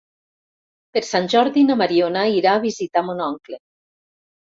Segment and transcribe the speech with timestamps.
[0.97, 3.61] Per Sant Jordi na Mariona irà a visitar mon oncle.